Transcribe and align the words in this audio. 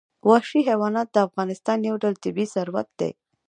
وحشي 0.29 0.59
حیوانات 0.69 1.07
د 1.11 1.17
افغانستان 1.27 1.77
یو 1.81 1.95
ډول 2.01 2.13
طبعي 2.23 2.45
ثروت 2.55 2.87
دی. 2.99 3.11